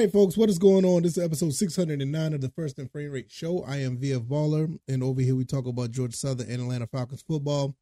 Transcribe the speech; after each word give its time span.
right, 0.00 0.12
folks, 0.12 0.34
what 0.34 0.48
is 0.48 0.58
going 0.58 0.86
on? 0.86 1.02
This 1.02 1.18
is 1.18 1.22
episode 1.22 1.52
609 1.52 2.32
of 2.32 2.40
the 2.40 2.48
First 2.48 2.78
and 2.78 2.90
Frame 2.90 3.10
Rate 3.10 3.30
Show. 3.30 3.62
I 3.64 3.82
am 3.82 3.98
VF 3.98 4.26
Baller, 4.26 4.78
and 4.88 5.02
over 5.02 5.20
here 5.20 5.36
we 5.36 5.44
talk 5.44 5.66
about 5.66 5.90
Georgia 5.90 6.16
Southern 6.16 6.50
and 6.50 6.62
Atlanta 6.62 6.86
Falcons 6.86 7.20
football. 7.20 7.76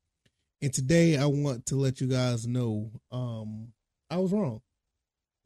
And 0.60 0.72
today 0.72 1.16
I 1.16 1.26
want 1.26 1.66
to 1.66 1.76
let 1.76 2.00
you 2.00 2.08
guys 2.08 2.44
know 2.44 2.90
um, 3.12 3.68
I 4.10 4.16
was 4.16 4.32
wrong. 4.32 4.62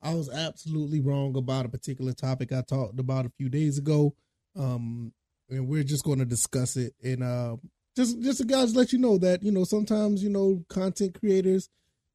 I 0.01 0.15
was 0.15 0.31
absolutely 0.31 1.03
wrong 1.03 1.37
about 1.37 1.67
a 1.67 1.69
particular 1.69 2.15
topic 2.15 2.53
I 2.53 2.63
talked 2.63 2.99
about 2.99 3.27
a 3.27 3.33
few 3.37 3.51
days 3.51 3.77
ago. 3.77 4.15
Um, 4.57 5.13
and 5.51 5.69
we're 5.69 5.85
just 5.85 6.05
going 6.05 6.21
to 6.21 6.25
discuss 6.25 6.79
it. 6.79 6.95
And 7.05 7.23
uh, 7.23 7.57
just, 7.95 8.19
just 8.23 8.39
to 8.39 8.47
guys 8.47 8.75
let 8.75 8.95
you 8.95 8.99
know 8.99 9.19
that, 9.19 9.43
you 9.43 9.53
know, 9.53 9.65
sometimes, 9.65 10.25
you 10.25 10.31
know, 10.31 10.65
content 10.71 11.21
creators 11.21 11.69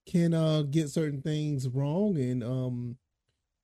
can 0.09 0.33
uh, 0.33 0.63
get 0.63 0.89
certain 0.89 1.21
things 1.21 1.67
wrong. 1.67 2.17
And, 2.17 2.43
um, 2.43 2.97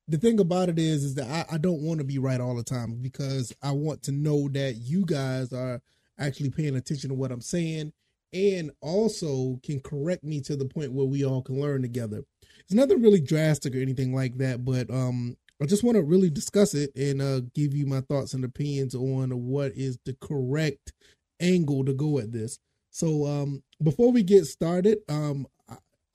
the 0.08 0.18
thing 0.18 0.38
about 0.38 0.68
it 0.68 0.78
is 0.78 1.04
is 1.04 1.14
that 1.14 1.48
I, 1.50 1.54
I 1.54 1.58
don't 1.58 1.82
want 1.82 1.98
to 1.98 2.04
be 2.04 2.18
right 2.18 2.40
all 2.40 2.54
the 2.54 2.64
time 2.64 2.98
because 3.00 3.52
I 3.62 3.72
want 3.72 4.02
to 4.04 4.12
know 4.12 4.48
that 4.48 4.76
you 4.76 5.04
guys 5.04 5.52
are 5.52 5.80
actually 6.18 6.50
paying 6.50 6.76
attention 6.76 7.08
to 7.10 7.14
what 7.14 7.32
I'm 7.32 7.40
saying 7.40 7.92
and 8.32 8.70
also 8.80 9.60
can 9.62 9.80
correct 9.80 10.24
me 10.24 10.40
to 10.42 10.56
the 10.56 10.66
point 10.66 10.92
where 10.92 11.06
we 11.06 11.24
all 11.24 11.42
can 11.42 11.60
learn 11.60 11.82
together. 11.82 12.22
It's 12.60 12.74
nothing 12.74 13.00
really 13.00 13.20
drastic 13.20 13.74
or 13.74 13.80
anything 13.80 14.14
like 14.14 14.38
that, 14.38 14.64
but 14.64 14.90
um 14.90 15.36
I 15.62 15.66
just 15.66 15.84
want 15.84 15.96
to 15.96 16.02
really 16.02 16.30
discuss 16.30 16.74
it 16.74 16.94
and 16.96 17.22
uh 17.22 17.40
give 17.54 17.74
you 17.74 17.86
my 17.86 18.00
thoughts 18.02 18.34
and 18.34 18.44
opinions 18.44 18.94
on 18.94 19.30
what 19.30 19.72
is 19.74 19.98
the 20.04 20.16
correct 20.20 20.92
angle 21.40 21.84
to 21.84 21.94
go 21.94 22.18
at 22.18 22.32
this. 22.32 22.58
So 22.90 23.26
um 23.26 23.62
before 23.82 24.12
we 24.12 24.22
get 24.22 24.44
started, 24.46 24.98
um 25.08 25.46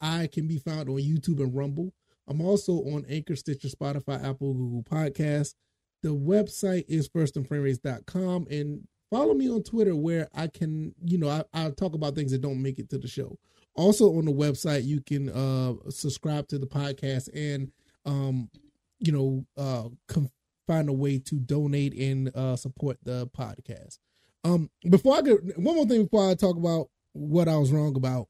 I 0.02 0.28
can 0.28 0.48
be 0.48 0.60
found 0.60 0.90
on 0.90 0.96
YouTube 0.96 1.40
and 1.40 1.54
Rumble. 1.54 1.92
I'm 2.30 2.42
also 2.42 2.74
on 2.74 3.06
Anchor, 3.10 3.36
Stitcher, 3.36 3.68
Spotify, 3.70 4.24
Apple, 4.24 4.54
Google 4.54 4.84
Podcasts. 4.84 5.56
The 6.04 6.10
website 6.10 6.86
is 6.88 7.10
firstandframerates.com 7.10 8.48
and 8.50 8.88
follow 9.10 9.34
me 9.34 9.50
on 9.50 9.64
Twitter 9.64 9.96
where 9.96 10.30
I 10.34 10.48
can, 10.48 10.94
you 11.04 11.18
know, 11.18 11.28
I, 11.28 11.44
I 11.54 11.70
talk 11.72 11.96
about 11.96 12.16
things 12.16 12.32
that 12.32 12.42
don't 12.42 12.62
make 12.62 12.80
it 12.80 12.90
to 12.92 12.98
the 12.98 13.08
show. 13.08 13.38
Also 13.76 14.18
on 14.18 14.26
the 14.26 14.32
website, 14.32 14.86
you 14.86 15.02
can 15.02 15.30
uh 15.30 15.74
subscribe 15.90 16.48
to 16.50 16.60
the 16.60 16.68
podcast 16.68 17.30
and 17.34 17.72
um, 18.06 18.50
you 19.00 19.12
know, 19.12 19.46
uh 19.58 19.90
com- 20.08 20.30
find 20.68 20.90
a 20.90 20.94
way 20.94 21.18
to 21.20 21.36
donate 21.36 21.94
and 21.98 22.36
uh 22.36 22.56
support 22.56 22.98
the 23.04 23.28
podcast. 23.28 23.98
Um 24.44 24.70
before 24.90 25.18
I 25.18 25.22
get 25.22 25.58
one 25.58 25.76
more 25.76 25.86
thing 25.86 26.04
before 26.04 26.30
I 26.30 26.36
talk 26.36 26.58
about 26.58 26.90
what 27.14 27.48
I 27.48 27.58
was 27.58 27.72
wrong 27.72 27.96
about. 27.96 28.28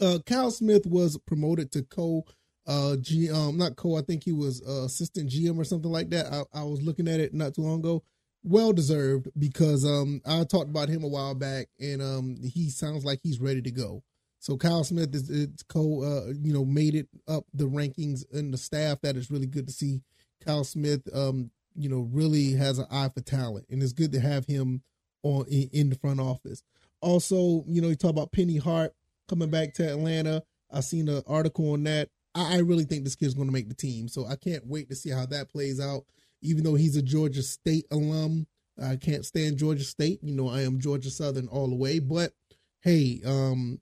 Uh 0.00 0.18
Kyle 0.26 0.50
Smith 0.50 0.86
was 0.86 1.18
promoted 1.26 1.72
to 1.72 1.82
co 1.82 2.24
uh 2.66 2.96
G 2.96 3.30
um 3.30 3.58
not 3.58 3.76
co 3.76 3.96
I 3.96 4.02
think 4.02 4.24
he 4.24 4.32
was 4.32 4.62
uh, 4.66 4.84
assistant 4.84 5.30
GM 5.30 5.58
or 5.58 5.64
something 5.64 5.90
like 5.90 6.10
that. 6.10 6.26
I, 6.32 6.60
I 6.60 6.62
was 6.64 6.82
looking 6.82 7.08
at 7.08 7.20
it 7.20 7.34
not 7.34 7.54
too 7.54 7.62
long 7.62 7.80
ago. 7.80 8.02
Well 8.44 8.72
deserved 8.72 9.28
because 9.38 9.84
um 9.84 10.20
I 10.26 10.44
talked 10.44 10.70
about 10.70 10.88
him 10.88 11.04
a 11.04 11.08
while 11.08 11.34
back 11.34 11.68
and 11.80 12.02
um 12.02 12.36
he 12.42 12.70
sounds 12.70 13.04
like 13.04 13.20
he's 13.22 13.40
ready 13.40 13.62
to 13.62 13.70
go. 13.70 14.02
So 14.38 14.56
Kyle 14.56 14.84
Smith 14.84 15.14
is, 15.14 15.30
is 15.30 15.62
co 15.68 16.02
uh 16.02 16.32
you 16.40 16.52
know 16.52 16.64
made 16.64 16.94
it 16.94 17.08
up 17.28 17.44
the 17.54 17.64
rankings 17.64 18.24
and 18.32 18.52
the 18.52 18.58
staff. 18.58 19.00
That 19.02 19.16
is 19.16 19.30
really 19.30 19.46
good 19.46 19.66
to 19.66 19.72
see. 19.72 20.02
Kyle 20.44 20.64
Smith 20.64 21.08
um 21.14 21.50
you 21.74 21.88
know 21.88 22.08
really 22.12 22.52
has 22.52 22.78
an 22.78 22.86
eye 22.90 23.08
for 23.08 23.20
talent 23.22 23.66
and 23.70 23.82
it's 23.82 23.92
good 23.92 24.12
to 24.12 24.20
have 24.20 24.46
him 24.46 24.82
on 25.22 25.46
in, 25.48 25.68
in 25.72 25.90
the 25.90 25.96
front 25.96 26.20
office. 26.20 26.62
Also, 27.00 27.64
you 27.66 27.80
know, 27.80 27.88
you 27.88 27.96
talk 27.96 28.10
about 28.10 28.32
Penny 28.32 28.56
Hart 28.58 28.94
coming 29.28 29.50
back 29.50 29.74
to 29.74 29.88
Atlanta. 29.88 30.42
I 30.70 30.80
seen 30.80 31.08
an 31.08 31.22
article 31.26 31.72
on 31.72 31.84
that. 31.84 32.08
I, 32.34 32.56
I 32.56 32.58
really 32.58 32.84
think 32.84 33.04
this 33.04 33.16
kid's 33.16 33.34
going 33.34 33.48
to 33.48 33.52
make 33.52 33.68
the 33.68 33.74
team. 33.74 34.08
So 34.08 34.26
I 34.26 34.36
can't 34.36 34.66
wait 34.66 34.88
to 34.88 34.94
see 34.94 35.10
how 35.10 35.26
that 35.26 35.50
plays 35.50 35.80
out. 35.80 36.04
Even 36.40 36.64
though 36.64 36.74
he's 36.74 36.96
a 36.96 37.02
Georgia 37.02 37.42
State 37.42 37.86
alum, 37.90 38.46
I 38.82 38.96
can't 38.96 39.24
stand 39.24 39.58
Georgia 39.58 39.84
State. 39.84 40.20
You 40.22 40.34
know, 40.34 40.48
I 40.48 40.62
am 40.62 40.80
Georgia 40.80 41.10
Southern 41.10 41.48
all 41.48 41.68
the 41.68 41.76
way. 41.76 41.98
But 41.98 42.32
hey, 42.80 43.20
um, 43.24 43.80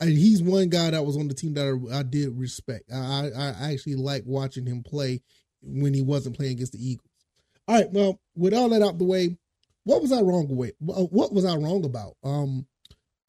I, 0.00 0.06
he's 0.06 0.42
one 0.42 0.68
guy 0.68 0.90
that 0.90 1.06
was 1.06 1.16
on 1.16 1.28
the 1.28 1.34
team 1.34 1.54
that 1.54 1.66
I, 1.66 1.98
I 1.98 2.02
did 2.02 2.36
respect. 2.36 2.90
I, 2.92 3.30
I 3.34 3.72
actually 3.72 3.94
like 3.94 4.24
watching 4.26 4.66
him 4.66 4.82
play 4.82 5.22
when 5.62 5.94
he 5.94 6.02
wasn't 6.02 6.36
playing 6.36 6.52
against 6.52 6.72
the 6.72 6.86
Eagles. 6.86 7.08
All 7.68 7.76
right, 7.76 7.90
well, 7.92 8.20
with 8.34 8.52
all 8.52 8.68
that 8.70 8.82
out 8.82 8.98
the 8.98 9.04
way, 9.04 9.36
what 9.84 10.02
was 10.02 10.12
I 10.12 10.20
wrong 10.20 10.48
with? 10.48 10.74
What 10.80 11.32
was 11.32 11.44
I 11.44 11.54
wrong 11.54 11.84
about? 11.84 12.16
Um, 12.24 12.66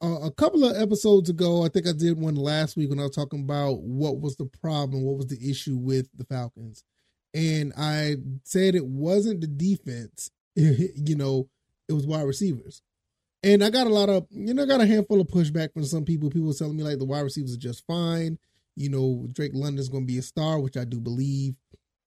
a 0.04 0.30
couple 0.30 0.64
of 0.64 0.76
episodes 0.76 1.30
ago, 1.30 1.64
I 1.64 1.68
think 1.68 1.86
I 1.86 1.92
did 1.92 2.18
one 2.18 2.34
last 2.34 2.76
week 2.76 2.90
when 2.90 2.98
I 2.98 3.04
was 3.04 3.14
talking 3.14 3.40
about 3.40 3.80
what 3.80 4.20
was 4.20 4.36
the 4.36 4.46
problem, 4.46 5.02
what 5.02 5.16
was 5.16 5.26
the 5.26 5.50
issue 5.50 5.76
with 5.76 6.08
the 6.16 6.24
Falcons. 6.24 6.84
And 7.32 7.72
I 7.76 8.16
said 8.44 8.74
it 8.74 8.86
wasn't 8.86 9.40
the 9.40 9.46
defense, 9.46 10.30
you 10.54 11.16
know, 11.16 11.48
it 11.88 11.92
was 11.92 12.06
wide 12.06 12.22
receivers. 12.22 12.82
And 13.42 13.62
I 13.62 13.70
got 13.70 13.86
a 13.86 13.90
lot 13.90 14.08
of, 14.08 14.26
you 14.30 14.54
know, 14.54 14.62
I 14.62 14.66
got 14.66 14.80
a 14.80 14.86
handful 14.86 15.20
of 15.20 15.26
pushback 15.26 15.74
from 15.74 15.84
some 15.84 16.04
people. 16.04 16.30
People 16.30 16.48
were 16.48 16.54
telling 16.54 16.76
me 16.76 16.82
like 16.82 16.98
the 16.98 17.04
wide 17.04 17.20
receivers 17.20 17.54
are 17.54 17.58
just 17.58 17.86
fine. 17.86 18.38
You 18.74 18.88
know, 18.88 19.26
Drake 19.32 19.52
London's 19.54 19.88
going 19.88 20.04
to 20.04 20.12
be 20.12 20.18
a 20.18 20.22
star, 20.22 20.60
which 20.60 20.76
I 20.76 20.84
do 20.84 20.98
believe. 20.98 21.54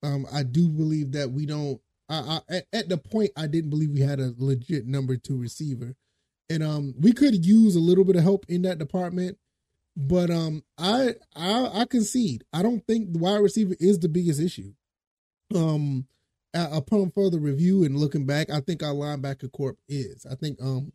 Um, 0.03 0.25
I 0.34 0.44
do 0.44 0.68
believe 0.69 1.12
that 1.12 1.31
we 1.31 1.46
don't. 1.46 1.80
I, 2.09 2.16
I 2.50 2.56
at, 2.56 2.66
at 2.74 2.90
the 2.90 2.97
point 2.97 3.31
I 3.38 3.47
didn't 3.47 3.69
believe 3.69 3.91
we 3.91 4.02
had 4.02 4.19
a 4.19 4.34
legit 4.38 4.88
number 4.88 5.16
two 5.16 5.38
receiver 5.38 5.96
and 6.50 6.63
um 6.63 6.94
we 7.00 7.12
could 7.12 7.46
use 7.46 7.75
a 7.75 7.80
little 7.80 8.03
bit 8.03 8.16
of 8.16 8.24
help 8.24 8.46
in 8.50 8.62
that 8.63 8.78
department 8.78 9.38
but 9.96 10.30
um 10.30 10.63
i 10.78 11.16
i 11.35 11.81
i 11.81 11.85
concede. 11.85 12.44
I 12.53 12.62
don't 12.62 12.85
think 12.85 13.13
the 13.13 13.19
wide 13.19 13.41
receiver 13.41 13.75
is 13.80 14.00
the 14.00 14.09
biggest 14.09 14.40
issue. 14.40 14.74
Um 15.56 16.07
upon 16.53 17.12
further 17.12 17.40
review 17.40 17.84
and 17.84 17.97
looking 17.97 18.25
back 18.25 18.50
i 18.50 18.59
think 18.59 18.81
our 18.81 18.94
linebacker 18.94 19.52
corp 19.52 19.78
is. 19.90 20.25
I 20.30 20.36
think 20.36 20.62
um 20.62 20.91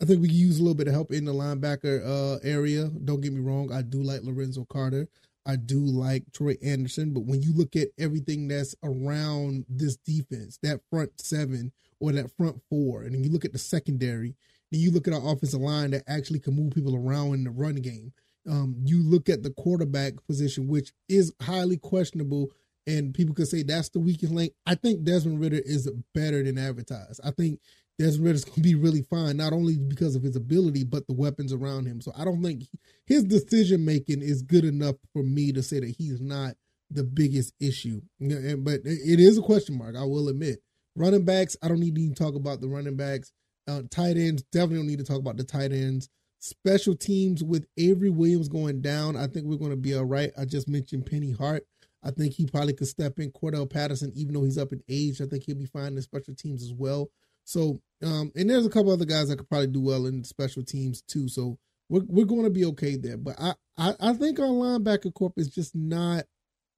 i 0.00 0.04
think 0.04 0.22
we 0.22 0.28
use 0.28 0.58
a 0.58 0.62
little 0.62 0.74
bit 0.76 0.88
of 0.88 0.94
help 0.94 1.10
in 1.12 1.24
the 1.24 1.34
linebacker 1.34 2.04
uh 2.04 2.38
area. 2.42 2.88
Don't 3.04 3.20
get 3.20 3.32
me 3.32 3.40
wrong. 3.40 3.72
I 3.72 3.82
do 3.82 4.02
like 4.02 4.22
lorenzo 4.22 4.64
carter. 4.68 5.08
I 5.46 5.56
do 5.56 5.78
like 5.78 6.24
Troy 6.32 6.56
Andersen, 6.62 7.14
but 7.14 7.24
when 7.24 7.40
you 7.40 7.52
look 7.54 7.76
at 7.76 7.88
everything 7.98 8.48
that's 8.48 8.74
around 8.82 9.64
this 9.68 9.96
defense, 9.96 10.58
that 10.64 10.80
front 10.90 11.20
seven 11.20 11.72
or 12.00 12.10
that 12.12 12.36
front 12.36 12.60
four, 12.68 13.02
and 13.02 13.24
you 13.24 13.30
look 13.30 13.44
at 13.44 13.52
the 13.52 13.58
secondary, 13.58 14.34
then 14.70 14.80
you 14.80 14.90
look 14.90 15.06
at 15.06 15.14
our 15.14 15.32
offensive 15.32 15.60
line 15.60 15.90
that 15.90 16.04
actually 16.06 16.40
can 16.40 16.54
move 16.54 16.72
people 16.74 16.96
around 16.96 17.34
in 17.34 17.44
the 17.44 17.50
run 17.50 17.76
game. 17.76 18.12
Um, 18.48 18.76
you 18.84 19.02
look 19.02 19.28
at 19.28 19.42
the 19.42 19.50
quarterback 19.50 20.14
position, 20.26 20.68
which 20.68 20.92
is 21.08 21.32
highly 21.42 21.76
questionable, 21.78 22.50
and 22.86 23.12
people 23.12 23.34
could 23.34 23.48
say 23.48 23.62
that's 23.62 23.88
the 23.88 23.98
weakest 23.98 24.32
link. 24.32 24.52
I 24.64 24.76
think 24.76 25.02
Desmond 25.02 25.40
Ridder 25.40 25.60
is 25.64 25.90
better 26.14 26.42
than 26.44 26.56
advertised. 26.58 27.20
I 27.24 27.32
think 27.32 27.60
Desmond 27.98 28.26
Ridder's 28.26 28.44
going 28.44 28.56
to 28.56 28.60
be 28.60 28.74
really 28.76 29.02
fine, 29.02 29.36
not 29.36 29.52
only 29.52 29.78
because 29.78 30.14
of 30.14 30.22
his 30.22 30.36
ability, 30.36 30.84
but 30.84 31.06
the 31.08 31.14
weapons 31.14 31.52
around 31.52 31.86
him. 31.86 32.00
So 32.00 32.12
I 32.16 32.24
don't 32.24 32.42
think 32.42 32.64
his 33.06 33.24
decision 33.24 33.84
making 33.84 34.22
is 34.22 34.42
good 34.42 34.64
enough 34.64 34.96
for 35.12 35.22
me 35.22 35.52
to 35.52 35.62
say 35.62 35.80
that 35.80 35.96
he's 35.98 36.20
not 36.20 36.54
the 36.90 37.02
biggest 37.02 37.52
issue. 37.58 38.02
But 38.20 38.80
it 38.84 39.18
is 39.18 39.38
a 39.38 39.42
question 39.42 39.76
mark, 39.76 39.96
I 39.96 40.04
will 40.04 40.28
admit. 40.28 40.60
Running 40.94 41.24
backs, 41.24 41.56
I 41.62 41.68
don't 41.68 41.80
need 41.80 41.96
to 41.96 42.00
even 42.00 42.14
talk 42.14 42.36
about 42.36 42.60
the 42.60 42.68
running 42.68 42.96
backs. 42.96 43.32
Uh, 43.68 43.82
tight 43.90 44.16
ends, 44.16 44.42
definitely 44.52 44.76
don't 44.76 44.86
need 44.86 44.98
to 44.98 45.04
talk 45.04 45.18
about 45.18 45.36
the 45.36 45.44
tight 45.44 45.72
ends. 45.72 46.08
Special 46.38 46.94
teams 46.94 47.42
with 47.42 47.66
Avery 47.76 48.10
Williams 48.10 48.48
going 48.48 48.80
down, 48.80 49.16
I 49.16 49.26
think 49.26 49.46
we're 49.46 49.56
going 49.56 49.70
to 49.70 49.76
be 49.76 49.94
all 49.94 50.04
right. 50.04 50.30
I 50.38 50.44
just 50.44 50.68
mentioned 50.68 51.06
Penny 51.06 51.32
Hart. 51.32 51.64
I 52.04 52.10
think 52.12 52.34
he 52.34 52.46
probably 52.46 52.74
could 52.74 52.86
step 52.86 53.18
in. 53.18 53.32
Cordell 53.32 53.68
Patterson, 53.68 54.12
even 54.14 54.34
though 54.34 54.44
he's 54.44 54.58
up 54.58 54.72
in 54.72 54.82
age, 54.88 55.20
I 55.20 55.26
think 55.26 55.44
he'll 55.44 55.56
be 55.56 55.66
fine 55.66 55.96
in 55.96 56.02
special 56.02 56.34
teams 56.34 56.62
as 56.62 56.72
well. 56.72 57.10
So, 57.44 57.80
um, 58.02 58.30
and 58.36 58.48
there's 58.48 58.66
a 58.66 58.70
couple 58.70 58.92
other 58.92 59.04
guys 59.04 59.28
that 59.28 59.38
could 59.38 59.48
probably 59.48 59.68
do 59.68 59.80
well 59.80 60.06
in 60.06 60.22
special 60.22 60.62
teams 60.62 61.02
too. 61.02 61.28
So 61.28 61.58
we're 61.88 62.04
we're 62.06 62.26
going 62.26 62.44
to 62.44 62.50
be 62.50 62.64
okay 62.66 62.96
there. 62.96 63.16
But 63.16 63.36
I, 63.40 63.54
I 63.76 63.94
I 64.00 64.12
think 64.12 64.38
our 64.38 64.46
linebacker 64.46 65.12
corp 65.14 65.34
is 65.36 65.48
just 65.48 65.74
not 65.74 66.24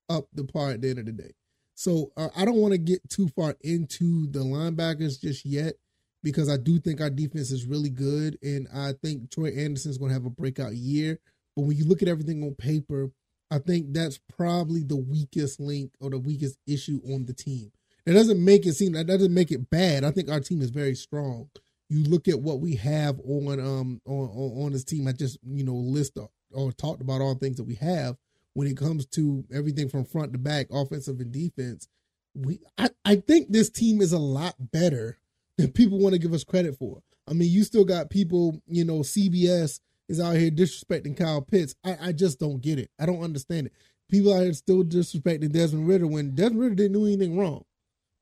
up 0.08 0.26
the 0.32 0.44
par 0.44 0.70
at 0.70 0.80
the 0.80 0.90
end 0.90 0.98
of 1.00 1.06
the 1.06 1.12
day. 1.12 1.32
So 1.74 2.12
uh, 2.16 2.28
I 2.36 2.44
don't 2.44 2.56
want 2.56 2.72
to 2.72 2.78
get 2.78 3.08
too 3.08 3.28
far 3.28 3.54
into 3.60 4.26
the 4.30 4.40
linebackers 4.40 5.20
just 5.20 5.44
yet 5.44 5.74
because 6.22 6.48
I 6.48 6.56
do 6.56 6.78
think 6.78 7.00
our 7.00 7.10
defense 7.10 7.50
is 7.50 7.66
really 7.66 7.90
good, 7.90 8.38
and 8.42 8.66
I 8.74 8.92
think 9.02 9.30
Troy 9.30 9.48
Andersen 9.48 9.90
is 9.90 9.98
going 9.98 10.10
to 10.10 10.14
have 10.14 10.26
a 10.26 10.30
breakout 10.30 10.74
year. 10.74 11.18
But 11.54 11.62
when 11.62 11.76
you 11.76 11.84
look 11.84 12.02
at 12.02 12.08
everything 12.08 12.42
on 12.42 12.54
paper, 12.54 13.10
I 13.50 13.58
think 13.58 13.92
that's 13.92 14.18
probably 14.36 14.82
the 14.82 14.96
weakest 14.96 15.60
link 15.60 15.92
or 16.00 16.10
the 16.10 16.18
weakest 16.18 16.58
issue 16.66 17.00
on 17.12 17.26
the 17.26 17.32
team. 17.32 17.72
That 18.04 18.14
doesn't 18.14 18.42
make 18.42 18.66
it 18.66 18.74
seem 18.74 18.92
that 18.92 19.06
doesn't 19.06 19.34
make 19.34 19.50
it 19.50 19.70
bad. 19.70 20.04
I 20.04 20.10
think 20.10 20.30
our 20.30 20.40
team 20.40 20.62
is 20.62 20.70
very 20.70 20.94
strong. 20.94 21.50
You 21.90 22.04
look 22.04 22.28
at 22.28 22.40
what 22.40 22.60
we 22.60 22.74
have 22.76 23.20
on 23.20 23.60
um 23.60 24.00
on 24.06 24.28
on, 24.28 24.64
on 24.64 24.72
this 24.72 24.84
team. 24.84 25.06
I 25.06 25.12
just 25.12 25.38
you 25.46 25.64
know 25.64 25.74
list 25.74 26.16
or, 26.16 26.30
or 26.52 26.72
talked 26.72 27.02
about 27.02 27.20
all 27.20 27.34
things 27.34 27.56
that 27.56 27.64
we 27.64 27.74
have 27.76 28.16
when 28.54 28.66
it 28.66 28.76
comes 28.76 29.06
to 29.06 29.44
everything 29.52 29.88
from 29.88 30.04
front 30.04 30.32
to 30.32 30.38
back, 30.38 30.68
offensive 30.70 31.20
and 31.20 31.32
defense. 31.32 31.88
We 32.34 32.60
I, 32.76 32.90
I 33.04 33.16
think 33.16 33.48
this 33.50 33.70
team 33.70 34.00
is 34.00 34.12
a 34.12 34.18
lot 34.18 34.54
better 34.58 35.18
that 35.58 35.74
people 35.74 35.98
want 35.98 36.14
to 36.14 36.18
give 36.18 36.32
us 36.32 36.44
credit 36.44 36.76
for. 36.76 37.02
I 37.28 37.34
mean, 37.34 37.50
you 37.50 37.62
still 37.64 37.84
got 37.84 38.10
people, 38.10 38.60
you 38.66 38.84
know, 38.84 39.00
CBS 39.00 39.80
is 40.08 40.20
out 40.20 40.36
here 40.36 40.50
disrespecting 40.50 41.16
Kyle 41.16 41.42
Pitts. 41.42 41.74
I, 41.84 41.96
I 42.00 42.12
just 42.12 42.40
don't 42.40 42.62
get 42.62 42.78
it. 42.78 42.90
I 42.98 43.04
don't 43.06 43.22
understand 43.22 43.66
it. 43.66 43.72
people 44.10 44.32
are 44.32 44.52
still 44.54 44.82
disrespecting 44.82 45.52
Desmond 45.52 45.86
Ridder 45.86 46.06
when 46.06 46.34
Desmond 46.34 46.60
Ridder 46.60 46.74
didn't 46.76 46.92
do 46.94 47.06
anything 47.06 47.38
wrong. 47.38 47.64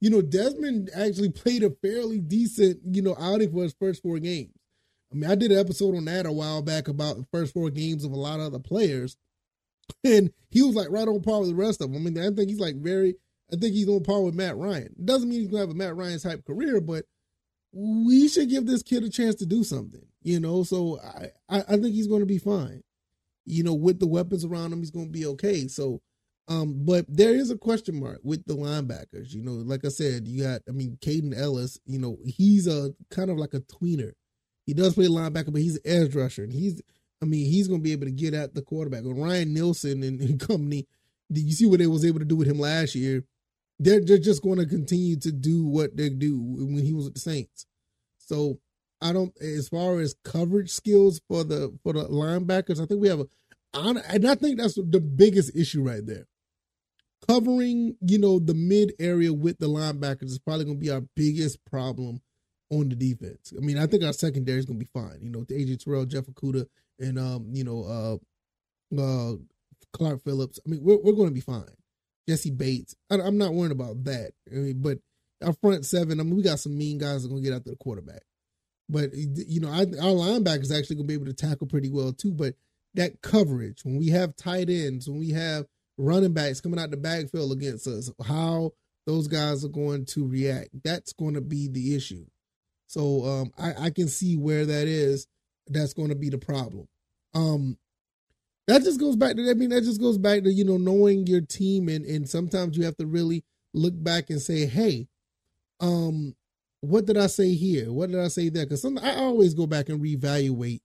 You 0.00 0.10
know, 0.10 0.22
Desmond 0.22 0.90
actually 0.94 1.30
played 1.30 1.62
a 1.62 1.70
fairly 1.70 2.18
decent, 2.18 2.80
you 2.90 3.02
know, 3.02 3.16
outing 3.18 3.52
for 3.52 3.62
his 3.62 3.74
first 3.78 4.02
four 4.02 4.18
games. 4.18 4.52
I 5.12 5.14
mean, 5.14 5.30
I 5.30 5.34
did 5.36 5.52
an 5.52 5.58
episode 5.58 5.94
on 5.96 6.04
that 6.06 6.26
a 6.26 6.32
while 6.32 6.62
back 6.62 6.88
about 6.88 7.16
the 7.16 7.26
first 7.32 7.54
four 7.54 7.70
games 7.70 8.04
of 8.04 8.12
a 8.12 8.16
lot 8.16 8.40
of 8.40 8.46
other 8.46 8.58
players, 8.58 9.16
and 10.04 10.32
he 10.50 10.62
was 10.62 10.74
like 10.74 10.88
right 10.90 11.06
on 11.06 11.22
par 11.22 11.40
with 11.40 11.50
the 11.50 11.54
rest 11.54 11.80
of 11.80 11.92
them. 11.92 12.02
I 12.02 12.10
mean, 12.10 12.18
I 12.18 12.34
think 12.34 12.50
he's 12.50 12.60
like 12.60 12.76
very, 12.76 13.14
I 13.52 13.56
think 13.56 13.74
he's 13.74 13.88
on 13.88 14.02
par 14.02 14.22
with 14.22 14.34
Matt 14.34 14.56
Ryan. 14.56 14.94
Doesn't 15.02 15.28
mean 15.28 15.40
he's 15.40 15.48
gonna 15.48 15.60
have 15.60 15.70
a 15.70 15.74
Matt 15.74 15.96
Ryan 15.96 16.18
type 16.18 16.44
career, 16.44 16.80
but 16.80 17.04
we 17.76 18.26
should 18.28 18.48
give 18.48 18.66
this 18.66 18.82
kid 18.82 19.04
a 19.04 19.10
chance 19.10 19.34
to 19.36 19.46
do 19.46 19.62
something. 19.62 20.06
You 20.22 20.40
know, 20.40 20.62
so 20.62 20.98
I, 21.00 21.28
I, 21.48 21.60
I 21.60 21.76
think 21.76 21.94
he's 21.94 22.08
going 22.08 22.20
to 22.20 22.26
be 22.26 22.38
fine. 22.38 22.82
You 23.44 23.62
know, 23.62 23.74
with 23.74 24.00
the 24.00 24.06
weapons 24.06 24.44
around 24.44 24.72
him, 24.72 24.80
he's 24.80 24.90
going 24.90 25.06
to 25.06 25.12
be 25.12 25.26
okay. 25.26 25.68
So, 25.68 26.00
um, 26.48 26.84
but 26.84 27.04
there 27.08 27.34
is 27.34 27.50
a 27.50 27.58
question 27.58 28.00
mark 28.00 28.20
with 28.24 28.44
the 28.46 28.54
linebackers. 28.54 29.32
You 29.32 29.42
know, 29.42 29.52
like 29.52 29.84
I 29.84 29.88
said, 29.88 30.26
you 30.26 30.42
got, 30.42 30.62
I 30.68 30.72
mean, 30.72 30.98
Kaden 31.00 31.36
Elliss, 31.36 31.78
You 31.86 31.98
know, 31.98 32.16
he's 32.24 32.66
a 32.66 32.92
kind 33.10 33.30
of 33.30 33.36
like 33.36 33.54
a 33.54 33.60
tweener. 33.60 34.12
He 34.64 34.74
does 34.74 34.94
play 34.94 35.06
linebacker, 35.06 35.52
but 35.52 35.62
he's 35.62 35.76
an 35.76 35.82
edge 35.84 36.14
rusher, 36.16 36.42
and 36.42 36.52
he's, 36.52 36.82
I 37.22 37.24
mean, 37.24 37.46
he's 37.46 37.68
going 37.68 37.80
to 37.80 37.84
be 37.84 37.92
able 37.92 38.06
to 38.06 38.12
get 38.12 38.34
at 38.34 38.54
the 38.54 38.62
quarterback. 38.62 39.02
Ryan 39.04 39.54
Nielsen 39.54 40.02
and 40.02 40.40
company, 40.40 40.88
did 41.30 41.44
you 41.44 41.52
see 41.52 41.66
what 41.66 41.78
they 41.78 41.86
was 41.86 42.04
able 42.04 42.18
to 42.18 42.24
do 42.24 42.36
with 42.36 42.48
him 42.48 42.58
last 42.58 42.94
year? 42.96 43.22
They're, 43.78 44.00
they're 44.04 44.18
just 44.18 44.42
going 44.42 44.58
to 44.58 44.66
continue 44.66 45.16
to 45.16 45.32
do 45.32 45.64
what 45.64 45.96
they 45.96 46.08
do 46.08 46.38
when 46.38 46.84
he 46.84 46.92
was 46.92 47.04
with 47.06 47.14
the 47.14 47.20
Saints. 47.20 47.66
So 48.18 48.58
I 49.00 49.12
don't 49.12 49.32
as 49.40 49.68
far 49.68 50.00
as 50.00 50.14
coverage 50.24 50.70
skills 50.70 51.20
for 51.28 51.44
the 51.44 51.76
for 51.82 51.92
the 51.92 52.04
linebackers, 52.04 52.80
I 52.80 52.86
think 52.86 53.00
we 53.00 53.08
have 53.08 53.20
a 53.20 53.26
and 53.74 54.26
I 54.26 54.34
think 54.34 54.58
that's 54.58 54.74
the 54.74 55.00
biggest 55.00 55.54
issue 55.54 55.82
right 55.82 56.04
there. 56.04 56.26
Covering, 57.28 57.96
you 58.00 58.18
know, 58.18 58.38
the 58.38 58.54
mid 58.54 58.94
area 58.98 59.32
with 59.32 59.58
the 59.58 59.66
linebackers 59.66 60.24
is 60.24 60.38
probably 60.38 60.64
going 60.64 60.78
to 60.78 60.84
be 60.84 60.90
our 60.90 61.02
biggest 61.14 61.64
problem 61.64 62.20
on 62.70 62.88
the 62.88 62.96
defense. 62.96 63.52
I 63.56 63.60
mean, 63.60 63.78
I 63.78 63.86
think 63.86 64.02
our 64.02 64.12
secondary 64.12 64.58
is 64.58 64.66
going 64.66 64.78
to 64.78 64.84
be 64.84 64.90
fine. 64.92 65.18
You 65.20 65.30
know, 65.30 65.44
the 65.44 65.54
AJ 65.54 65.84
Terrell, 65.84 66.06
Jeff 66.06 66.24
Okudah, 66.24 66.66
and 66.98 67.18
um, 67.18 67.48
you 67.52 67.64
know, 67.64 68.20
uh, 68.94 69.00
uh, 69.00 69.36
Clark 69.92 70.22
Phillips. 70.24 70.58
I 70.66 70.70
mean, 70.70 70.80
we're 70.82 70.98
we're 71.02 71.12
going 71.12 71.28
to 71.28 71.34
be 71.34 71.40
fine. 71.40 71.64
Jessie 72.28 72.50
Bates. 72.50 72.94
I, 73.10 73.16
am 73.16 73.38
not 73.38 73.54
worried 73.54 73.72
about 73.72 74.04
that. 74.04 74.32
I 74.50 74.56
mean, 74.56 74.82
but 74.82 74.98
our 75.44 75.52
front 75.54 75.84
seven. 75.84 76.20
I 76.20 76.22
mean, 76.22 76.36
we 76.36 76.42
got 76.42 76.58
some 76.58 76.76
mean 76.76 76.98
guys 76.98 77.22
that 77.22 77.28
are 77.28 77.30
going 77.30 77.42
to 77.42 77.48
get 77.48 77.56
after 77.56 77.70
the 77.70 77.76
quarterback. 77.76 78.22
But 78.88 79.10
you 79.14 79.60
know, 79.60 79.68
I, 79.68 79.80
our 79.80 80.14
linebackers 80.14 80.76
actually 80.76 80.96
going 80.96 81.08
to 81.08 81.08
be 81.08 81.14
able 81.14 81.26
to 81.26 81.34
tackle 81.34 81.66
pretty 81.66 81.90
well 81.90 82.12
too. 82.12 82.32
But 82.32 82.54
that 82.94 83.20
coverage 83.22 83.84
when 83.84 83.98
we 83.98 84.08
have 84.08 84.36
tight 84.36 84.70
ends, 84.70 85.08
when 85.08 85.18
we 85.18 85.30
have 85.30 85.66
running 85.98 86.32
backs 86.32 86.60
coming 86.60 86.78
out 86.78 86.90
the 86.90 86.96
backfield 86.96 87.52
against 87.52 87.86
us, 87.86 88.10
how 88.26 88.72
those 89.06 89.28
guys 89.28 89.64
are 89.64 89.68
going 89.68 90.04
to 90.06 90.26
react. 90.26 90.68
That's 90.84 91.12
going 91.12 91.34
to 91.34 91.40
be 91.40 91.68
the 91.68 91.94
issue. 91.94 92.26
So 92.88 93.24
um, 93.24 93.52
I, 93.58 93.86
I 93.86 93.90
can 93.90 94.08
see 94.08 94.36
where 94.36 94.66
that 94.66 94.88
is. 94.88 95.26
That's 95.68 95.94
going 95.94 96.10
to 96.10 96.14
be 96.14 96.28
the 96.28 96.38
problem. 96.38 96.88
Um, 97.34 97.76
that 98.66 98.82
just 98.82 99.00
goes 99.00 99.16
back 99.16 99.36
to 99.36 99.50
I 99.50 99.54
mean 99.54 99.70
that 99.70 99.82
just 99.84 100.00
goes 100.00 100.18
back 100.18 100.42
to 100.42 100.52
you 100.52 100.64
know 100.64 100.76
knowing 100.76 101.26
your 101.26 101.40
team 101.40 101.88
and 101.88 102.04
and 102.04 102.28
sometimes 102.28 102.76
you 102.76 102.84
have 102.84 102.96
to 102.98 103.06
really 103.06 103.44
look 103.74 103.94
back 103.96 104.30
and 104.30 104.40
say 104.40 104.66
hey 104.66 105.08
um 105.80 106.34
what 106.80 107.06
did 107.06 107.16
I 107.16 107.26
say 107.26 107.54
here? 107.54 107.92
What 107.92 108.10
did 108.10 108.20
I 108.20 108.28
say 108.28 108.48
there? 108.48 108.66
Because 108.66 108.84
I 108.84 109.16
always 109.16 109.54
go 109.54 109.66
back 109.66 109.88
and 109.88 110.00
reevaluate 110.00 110.80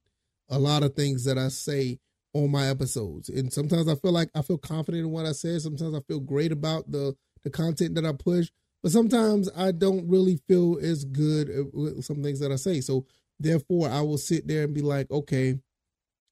a 0.50 0.58
lot 0.60 0.84
of 0.84 0.96
things 0.96 1.26
that 1.26 1.38
I 1.38 1.50
say 1.50 2.00
on 2.34 2.50
my 2.50 2.68
episodes, 2.68 3.28
and 3.28 3.52
sometimes 3.52 3.90
I 3.90 3.96
feel 3.96 4.14
like 4.14 4.30
I 4.34 4.42
feel 4.42 4.58
confident 4.58 5.04
in 5.04 5.12
what 5.12 5.26
I 5.26 5.34
said. 5.34 5.62
Sometimes 5.62 5.94
I 5.94 6.00
feel 6.08 6.20
great 6.20 6.52
about 6.52 6.90
the 6.90 7.16
the 7.44 7.50
content 7.50 7.96
that 7.96 8.06
I 8.06 8.14
push, 8.14 8.50
but 8.82 8.92
sometimes 8.92 9.50
I 9.56 9.72
don't 9.72 10.08
really 10.08 10.40
feel 10.48 10.80
as 10.82 11.04
good 11.04 11.50
with 11.74 12.06
some 12.06 12.24
things 12.24 12.40
that 12.40 12.52
I 12.52 12.56
say. 12.56 12.80
So 12.80 13.06
therefore, 13.40 13.90
I 13.90 14.02
will 14.02 14.18
sit 14.18 14.48
there 14.48 14.64
and 14.64 14.74
be 14.74 14.82
like, 14.82 15.12
okay, 15.12 15.60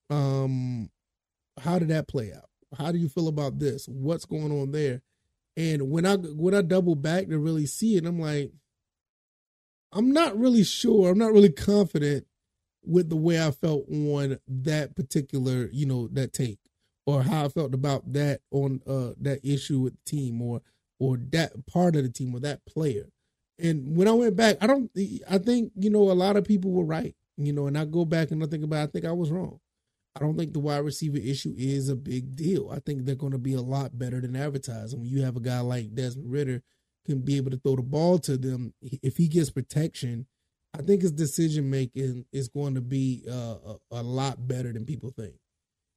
um, 0.10 0.90
how 1.60 1.80
did 1.80 1.90
that 1.90 2.08
play 2.08 2.34
out? 2.34 2.50
How 2.78 2.92
do 2.92 2.98
you 2.98 3.10
feel 3.10 3.28
about 3.28 3.60
this? 3.60 3.88
What's 3.88 4.26
going 4.26 4.52
on 4.52 4.72
there? 4.72 5.02
And 5.58 5.90
when 5.90 6.06
I 6.06 6.16
when 6.16 6.54
I 6.54 6.62
double 6.62 6.96
back 6.96 7.28
to 7.28 7.40
really 7.40 7.66
see 7.66 7.98
it, 7.98 8.06
I'm 8.06 8.20
like, 8.20 8.52
I'm 9.92 10.12
not 10.12 10.38
really 10.38 10.64
sure. 10.64 11.10
I'm 11.10 11.18
not 11.18 11.34
really 11.34 11.52
confident 11.52 12.26
with 12.84 13.10
the 13.10 13.16
way 13.16 13.44
I 13.44 13.52
felt 13.52 13.86
on 13.90 14.40
that 14.48 14.96
particular, 14.96 15.70
you 15.72 15.86
know, 15.86 16.08
that 16.14 16.34
take 16.34 16.60
or 17.06 17.24
how 17.24 17.46
I 17.46 17.50
felt 17.50 17.74
about 17.74 18.14
that 18.14 18.42
on 18.52 18.82
uh 18.88 19.12
that 19.20 19.40
issue 19.44 19.80
with 19.80 19.94
the 19.96 20.10
team 20.10 20.42
or 20.42 20.62
or 21.00 21.18
that 21.32 21.66
part 21.66 21.96
of 21.96 22.04
the 22.04 22.10
team 22.10 22.34
or 22.36 22.40
that 22.42 22.66
player. 22.66 23.10
And 23.58 23.98
when 23.98 24.08
I 24.08 24.12
went 24.12 24.36
back, 24.36 24.58
I 24.62 24.68
don't 24.68 24.92
I 25.30 25.40
think, 25.40 25.72
you 25.76 25.90
know, 25.90 26.12
a 26.12 26.14
lot 26.14 26.38
of 26.38 26.46
people 26.46 26.72
were 26.72 26.86
right. 26.86 27.16
You 27.38 27.54
know, 27.54 27.68
and 27.68 27.78
I 27.78 27.86
go 27.86 28.06
back 28.06 28.32
and 28.32 28.44
I 28.44 28.48
think 28.48 28.64
about 28.64 28.84
I 28.84 28.88
think 28.88 29.06
I 29.06 29.12
was 29.12 29.32
wrong. 29.32 29.60
I 30.16 30.20
don't 30.20 30.38
think 30.38 30.54
the 30.54 30.60
wide 30.60 30.80
receiver 30.80 31.18
issue 31.18 31.54
is 31.58 31.90
a 31.90 31.96
big 31.96 32.36
deal. 32.36 32.70
I 32.72 32.80
think 32.80 33.06
they're 33.06 33.16
going 33.16 33.32
to 33.32 33.38
be 33.38 33.54
a 33.54 33.62
lot 33.62 33.98
better 33.98 34.20
than 34.20 34.36
advertised. 34.36 34.94
And 34.94 35.02
when 35.02 35.12
you 35.12 35.22
have 35.24 35.38
a 35.38 35.42
guy 35.42 35.60
like 35.60 35.94
Desmond 35.94 36.32
Ridder 36.32 36.64
can 37.06 37.20
be 37.20 37.38
able 37.38 37.52
to 37.52 37.58
throw 37.58 37.76
the 37.76 37.82
ball 37.82 38.20
to 38.20 38.38
them. 38.38 38.74
If 38.82 39.18
he 39.18 39.28
gets 39.28 39.50
protection, 39.50 40.28
I 40.78 40.82
think 40.82 41.02
his 41.02 41.12
decision 41.12 41.70
making 41.70 42.26
is 42.32 42.50
going 42.50 42.76
to 42.76 42.82
be 42.82 43.24
uh, 43.30 43.56
a, 43.66 43.76
a, 43.92 44.04
lot 44.04 44.48
better 44.48 44.72
than 44.72 44.86
people 44.86 45.12
think. 45.18 45.34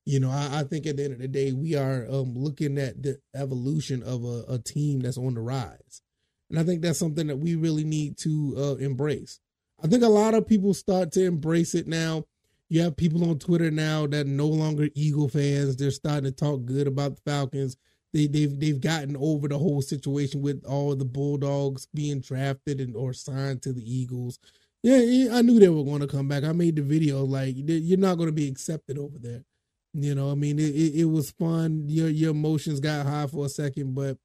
You 0.06 0.20
know, 0.20 0.30
I, 0.30 0.60
I, 0.60 0.64
think 0.64 0.86
at 0.86 0.96
the 0.96 1.04
end 1.04 1.12
of 1.12 1.18
the 1.18 1.28
day, 1.28 1.52
we 1.52 1.76
are 1.76 2.06
um, 2.10 2.34
looking 2.34 2.78
at 2.78 3.02
the 3.02 3.18
evolution 3.34 4.02
of 4.02 4.24
a, 4.24 4.44
a, 4.48 4.58
team 4.58 5.00
that's 5.00 5.18
on 5.18 5.34
the 5.34 5.40
rise. 5.40 6.02
And 6.50 6.58
I 6.58 6.64
think 6.64 6.82
that's 6.82 6.98
something 6.98 7.26
that 7.26 7.36
we 7.36 7.54
really 7.54 7.84
need 7.84 8.16
to 8.18 8.54
uh, 8.56 8.74
embrace. 8.76 9.38
I 9.82 9.86
think 9.88 10.02
a 10.02 10.08
lot 10.08 10.34
of 10.34 10.46
people 10.46 10.74
start 10.74 11.12
to 11.12 11.24
embrace 11.24 11.74
it 11.74 11.86
now. 11.86 12.24
You 12.72 12.82
have 12.82 12.96
people 12.96 13.28
on 13.28 13.38
Twitter 13.38 13.70
now 13.70 14.06
that 14.06 14.26
no 14.26 14.46
longer 14.46 14.88
Eagle 14.94 15.28
fans. 15.28 15.76
They're 15.76 15.90
starting 15.90 16.24
to 16.24 16.32
talk 16.32 16.64
good 16.64 16.86
about 16.86 17.16
the 17.16 17.22
Falcons 17.30 17.76
they 18.12 18.26
they've 18.26 18.58
they've 18.58 18.80
gotten 18.80 19.16
over 19.16 19.48
the 19.48 19.58
whole 19.58 19.82
situation 19.82 20.42
with 20.42 20.64
all 20.64 20.94
the 20.94 21.04
Bulldogs 21.04 21.88
being 21.94 22.20
drafted 22.20 22.80
and 22.80 22.94
or 22.94 23.12
signed 23.12 23.62
to 23.62 23.72
the 23.72 23.82
Eagles. 23.82 24.38
Yeah, 24.82 25.36
I 25.36 25.42
knew 25.42 25.58
they 25.58 25.68
were 25.68 25.84
going 25.84 26.00
to 26.00 26.06
come 26.06 26.28
back. 26.28 26.44
I 26.44 26.52
made 26.52 26.76
the 26.76 26.82
video 26.82 27.24
like 27.24 27.54
you're 27.56 27.98
not 27.98 28.16
going 28.16 28.28
to 28.28 28.34
be 28.34 28.48
accepted 28.48 28.98
over 28.98 29.18
there. 29.18 29.44
You 29.94 30.14
know, 30.14 30.30
I 30.30 30.34
mean, 30.34 30.58
it, 30.58 30.74
it, 30.74 31.00
it 31.00 31.04
was 31.04 31.30
fun. 31.30 31.84
Your 31.88 32.08
your 32.08 32.30
emotions 32.30 32.80
got 32.80 33.06
high 33.06 33.26
for 33.26 33.46
a 33.46 33.48
second, 33.48 33.94
but 33.94 34.18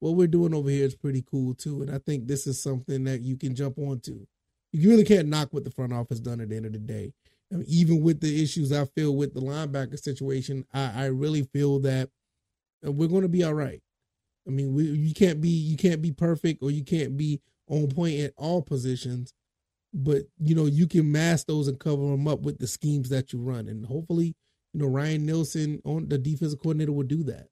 what 0.00 0.16
we're 0.16 0.26
doing 0.26 0.54
over 0.54 0.68
here 0.68 0.84
is 0.84 0.96
pretty 0.96 1.22
cool 1.22 1.54
too. 1.54 1.82
And 1.82 1.90
I 1.90 1.98
think 1.98 2.26
this 2.26 2.46
is 2.46 2.62
something 2.62 3.04
that 3.04 3.22
you 3.22 3.36
can 3.36 3.54
jump 3.54 3.78
onto. 3.78 4.26
You 4.72 4.90
really 4.90 5.04
can't 5.04 5.28
knock 5.28 5.52
what 5.52 5.64
the 5.64 5.70
front 5.70 5.92
office 5.92 6.18
done 6.18 6.40
at 6.40 6.48
the 6.48 6.56
end 6.56 6.66
of 6.66 6.72
the 6.72 6.78
day. 6.78 7.12
Even 7.66 8.02
with 8.02 8.20
the 8.20 8.42
issues 8.42 8.72
I 8.72 8.84
feel 8.86 9.14
with 9.14 9.34
the 9.34 9.40
linebacker 9.40 9.98
situation, 9.98 10.64
I, 10.72 11.04
I 11.04 11.06
really 11.06 11.42
feel 11.42 11.78
that 11.80 12.10
uh, 12.86 12.92
we're 12.92 13.08
going 13.08 13.22
to 13.22 13.28
be 13.28 13.44
all 13.44 13.54
right. 13.54 13.80
I 14.46 14.50
mean, 14.50 14.74
we, 14.74 14.84
you 14.84 15.14
can't 15.14 15.40
be 15.40 15.48
you 15.48 15.76
can't 15.76 16.02
be 16.02 16.12
perfect 16.12 16.62
or 16.62 16.70
you 16.70 16.84
can't 16.84 17.16
be 17.16 17.40
on 17.68 17.88
point 17.88 18.20
at 18.20 18.32
all 18.36 18.62
positions, 18.62 19.32
but 19.92 20.22
you 20.38 20.54
know 20.54 20.66
you 20.66 20.86
can 20.86 21.10
mask 21.10 21.46
those 21.46 21.68
and 21.68 21.78
cover 21.78 22.02
them 22.02 22.28
up 22.28 22.40
with 22.40 22.58
the 22.58 22.66
schemes 22.66 23.08
that 23.08 23.32
you 23.32 23.40
run, 23.40 23.68
and 23.68 23.86
hopefully, 23.86 24.34
you 24.72 24.80
know 24.80 24.86
Ryan 24.86 25.24
Nielsen 25.24 25.80
on 25.84 26.08
the 26.08 26.18
defensive 26.18 26.60
coordinator 26.60 26.92
will 26.92 27.04
do 27.04 27.22
that. 27.24 27.48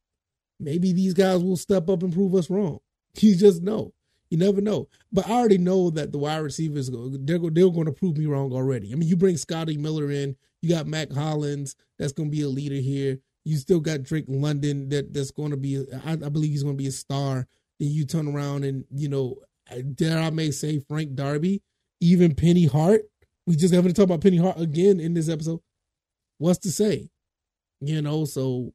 Maybe 0.60 0.92
these 0.92 1.14
guys 1.14 1.42
will 1.42 1.56
step 1.56 1.88
up 1.88 2.02
and 2.02 2.12
prove 2.12 2.34
us 2.34 2.50
wrong. 2.50 2.78
You 3.20 3.36
just 3.36 3.62
know. 3.62 3.92
You 4.32 4.38
never 4.38 4.62
know. 4.62 4.88
But 5.12 5.28
I 5.28 5.32
already 5.32 5.58
know 5.58 5.90
that 5.90 6.10
the 6.10 6.16
wide 6.16 6.38
receivers 6.38 6.90
they're 6.90 7.38
they're 7.38 7.70
going 7.70 7.84
to 7.84 7.92
prove 7.92 8.16
me 8.16 8.24
wrong 8.24 8.50
already. 8.54 8.90
I 8.90 8.94
mean, 8.94 9.06
you 9.06 9.14
bring 9.14 9.36
Scotty 9.36 9.76
Miller 9.76 10.10
in, 10.10 10.36
you 10.62 10.70
got 10.70 10.86
Mack 10.86 11.12
Hollins 11.12 11.76
that's 11.98 12.14
going 12.14 12.30
to 12.30 12.34
be 12.34 12.40
a 12.40 12.48
leader 12.48 12.76
here. 12.76 13.18
You 13.44 13.58
still 13.58 13.78
got 13.78 14.04
Drake 14.04 14.24
London 14.28 14.88
that 14.88 15.12
that's 15.12 15.32
going 15.32 15.50
to 15.50 15.58
be. 15.58 15.84
I, 16.06 16.12
I 16.12 16.30
believe 16.30 16.52
he's 16.52 16.62
going 16.62 16.78
to 16.78 16.82
be 16.82 16.88
a 16.88 16.92
star. 16.92 17.46
Then 17.78 17.90
you 17.90 18.06
turn 18.06 18.26
around 18.26 18.64
and 18.64 18.86
you 18.90 19.10
know, 19.10 19.36
dare 19.96 20.18
I 20.18 20.30
may 20.30 20.50
say 20.50 20.78
Frank 20.78 21.14
Darby, 21.14 21.60
even 22.00 22.34
Penny 22.34 22.64
Hart. 22.64 23.02
We 23.46 23.54
just 23.56 23.74
having 23.74 23.92
to 23.92 23.94
talk 23.94 24.04
about 24.04 24.22
Penny 24.22 24.38
Hart 24.38 24.58
again 24.58 24.98
in 24.98 25.12
this 25.12 25.28
episode. 25.28 25.60
What's 26.38 26.60
to 26.60 26.70
say? 26.70 27.10
You 27.82 28.00
know, 28.00 28.24
so 28.24 28.72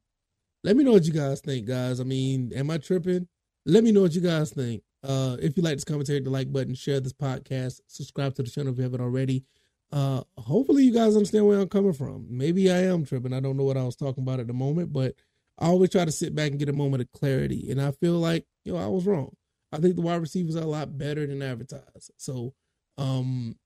let 0.62 0.76
me 0.76 0.84
know 0.84 0.92
what 0.92 1.04
you 1.04 1.12
guys 1.12 1.40
think, 1.40 1.66
guys. 1.66 1.98
I 1.98 2.04
mean, 2.04 2.52
am 2.54 2.70
I 2.70 2.78
tripping? 2.78 3.26
Let 3.66 3.82
me 3.82 3.90
know 3.90 4.02
what 4.02 4.14
you 4.14 4.20
guys 4.20 4.52
think. 4.52 4.84
Uh, 5.02 5.36
if 5.40 5.56
you 5.56 5.62
like 5.62 5.74
this 5.74 5.84
commentary, 5.84 6.20
the 6.20 6.30
like 6.30 6.52
button, 6.52 6.74
share 6.74 7.00
this 7.00 7.12
podcast, 7.12 7.80
subscribe 7.86 8.34
to 8.34 8.42
the 8.42 8.50
channel 8.50 8.72
if 8.72 8.78
you 8.78 8.84
haven't 8.84 9.00
already. 9.00 9.44
Uh, 9.90 10.22
hopefully 10.36 10.84
you 10.84 10.92
guys 10.92 11.16
understand 11.16 11.46
where 11.46 11.60
I'm 11.60 11.68
coming 11.68 11.92
from. 11.92 12.26
Maybe 12.28 12.70
I 12.70 12.84
am 12.84 13.04
tripping. 13.04 13.32
I 13.32 13.40
don't 13.40 13.56
know 13.56 13.64
what 13.64 13.76
I 13.76 13.84
was 13.84 13.96
talking 13.96 14.22
about 14.22 14.40
at 14.40 14.46
the 14.46 14.52
moment, 14.52 14.92
but 14.92 15.14
I 15.58 15.66
always 15.66 15.90
try 15.90 16.04
to 16.04 16.12
sit 16.12 16.34
back 16.34 16.50
and 16.50 16.58
get 16.58 16.68
a 16.68 16.74
moment 16.74 17.02
of 17.02 17.12
clarity. 17.12 17.70
And 17.70 17.80
I 17.80 17.92
feel 17.92 18.14
like, 18.14 18.44
you 18.64 18.72
know, 18.72 18.78
I 18.78 18.86
was 18.86 19.06
wrong. 19.06 19.34
I 19.72 19.78
think 19.78 19.96
the 19.96 20.02
wide 20.02 20.20
receivers 20.20 20.56
are 20.56 20.62
a 20.62 20.66
lot 20.66 20.96
better 20.96 21.26
than 21.26 21.42
advertised. 21.42 22.12
So, 22.16 22.54
um, 22.96 23.56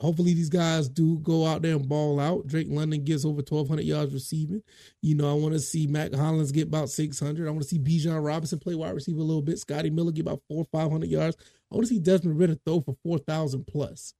hopefully 0.00 0.34
these 0.34 0.48
guys 0.48 0.88
do 0.88 1.18
go 1.18 1.46
out 1.46 1.62
there 1.62 1.76
and 1.76 1.88
ball 1.88 2.18
out. 2.18 2.46
Drake 2.46 2.68
London 2.70 3.04
gets 3.04 3.24
over 3.24 3.36
1,200 3.36 3.84
yards 3.84 4.12
receiving. 4.12 4.62
You 5.02 5.14
know, 5.14 5.30
I 5.30 5.34
want 5.34 5.52
to 5.52 5.60
see 5.60 5.86
Mack 5.86 6.14
Hollins 6.14 6.52
get 6.52 6.68
about 6.68 6.90
600. 6.90 7.46
I 7.46 7.50
want 7.50 7.62
to 7.62 7.68
see 7.68 7.78
Bijan 7.78 8.24
Robinson 8.24 8.58
play 8.58 8.74
wide 8.74 8.94
receiver 8.94 9.20
a 9.20 9.24
little 9.24 9.42
bit. 9.42 9.58
Scotty 9.58 9.90
Miller 9.90 10.12
get 10.12 10.22
about 10.22 10.42
four 10.48 10.62
or 10.62 10.68
500 10.72 11.08
yards. 11.08 11.36
I 11.70 11.74
want 11.74 11.86
to 11.86 11.94
see 11.94 12.00
Desmond 12.00 12.38
Ridder 12.38 12.56
throw 12.64 12.80
for 12.80 12.96
4,000 13.04 13.66
plus. 13.66 14.14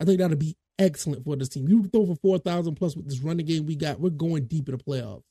I 0.00 0.04
think 0.04 0.18
that'll 0.18 0.36
be 0.36 0.56
excellent 0.78 1.24
for 1.24 1.36
this 1.36 1.48
team. 1.48 1.68
You 1.68 1.84
throw 1.84 2.06
for 2.06 2.16
4,000 2.16 2.74
plus 2.74 2.96
with 2.96 3.08
this 3.08 3.20
running 3.20 3.46
game 3.46 3.66
we 3.66 3.76
got. 3.76 4.00
We're 4.00 4.10
going 4.10 4.46
deep 4.46 4.68
in 4.68 4.76
the 4.76 4.82
playoffs. 4.82 5.22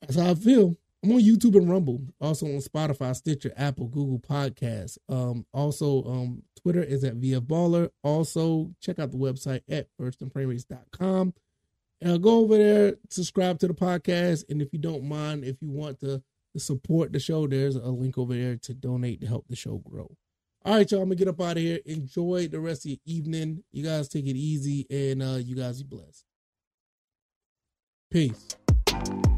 That's 0.00 0.16
how 0.16 0.30
I 0.30 0.34
feel. 0.34 0.76
I'm 1.04 1.12
on 1.12 1.20
YouTube 1.20 1.54
and 1.54 1.70
Rumble, 1.70 2.00
also 2.18 2.46
on 2.46 2.60
Spotify, 2.60 3.14
Stitcher, 3.14 3.52
Apple, 3.58 3.88
Google 3.88 4.18
Podcasts. 4.18 4.96
Um, 5.10 5.44
also, 5.52 6.02
um, 6.04 6.42
Twitter 6.62 6.82
is 6.82 7.04
at 7.04 7.20
VF 7.20 7.40
Baller. 7.40 7.90
Also, 8.02 8.70
check 8.80 8.98
out 8.98 9.10
the 9.10 9.18
website 9.18 9.60
at 9.68 9.88
firstandframerates.com. 10.00 11.34
Uh, 12.02 12.16
go 12.16 12.38
over 12.38 12.56
there, 12.56 12.94
subscribe 13.10 13.58
to 13.58 13.68
the 13.68 13.74
podcast, 13.74 14.44
and 14.48 14.62
if 14.62 14.72
you 14.72 14.78
don't 14.78 15.04
mind, 15.04 15.44
if 15.44 15.60
you 15.60 15.70
want 15.70 16.00
to, 16.00 16.22
support 16.56 17.12
the 17.12 17.18
show, 17.18 17.48
there's 17.48 17.74
a 17.74 17.88
link 17.88 18.16
over 18.16 18.32
there 18.32 18.56
to 18.56 18.72
donate 18.72 19.20
to 19.20 19.26
help 19.26 19.44
the 19.48 19.56
show 19.56 19.78
grow. 19.78 20.08
All 20.64 20.76
right, 20.76 20.88
y'all, 20.88 21.02
I'm 21.02 21.08
gonna 21.08 21.16
get 21.16 21.26
up 21.26 21.40
out 21.40 21.56
of 21.56 21.62
here. 21.64 21.80
Enjoy 21.84 22.46
the 22.46 22.60
rest 22.60 22.84
of 22.84 22.92
your 22.92 22.98
evening. 23.04 23.64
You 23.72 23.82
guys 23.82 24.08
take 24.08 24.26
it 24.26 24.36
easy, 24.36 24.86
and 24.88 25.20
uh, 25.20 25.38
you 25.42 25.56
guys 25.56 25.82
be 25.82 25.96
blessed. 25.96 26.24
Peace. 28.08 29.33